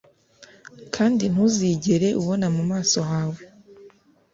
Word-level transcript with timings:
kandi 0.95 1.23
ntuzigere 1.31 2.07
ubona 2.21 2.47
mu 2.55 2.63
maso 2.71 2.99
hawe 3.09 3.41